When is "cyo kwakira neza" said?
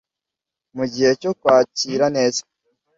1.21-2.41